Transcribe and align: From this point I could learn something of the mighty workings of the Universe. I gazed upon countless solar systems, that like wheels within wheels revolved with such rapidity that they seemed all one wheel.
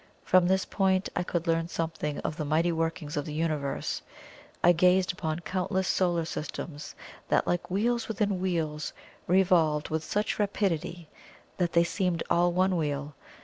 From 0.23 0.47
this 0.47 0.65
point 0.65 1.09
I 1.15 1.21
could 1.21 1.45
learn 1.45 1.67
something 1.67 2.17
of 2.21 2.35
the 2.35 2.43
mighty 2.43 2.71
workings 2.71 3.15
of 3.15 3.23
the 3.25 3.33
Universe. 3.35 4.01
I 4.63 4.71
gazed 4.71 5.13
upon 5.13 5.41
countless 5.41 5.87
solar 5.87 6.25
systems, 6.25 6.95
that 7.27 7.45
like 7.45 7.69
wheels 7.69 8.07
within 8.07 8.39
wheels 8.39 8.93
revolved 9.27 9.89
with 9.89 10.03
such 10.03 10.39
rapidity 10.39 11.07
that 11.57 11.73
they 11.73 11.83
seemed 11.83 12.23
all 12.31 12.51
one 12.51 12.77
wheel. 12.77 13.13